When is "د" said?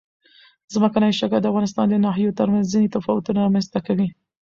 1.41-1.45, 1.89-1.95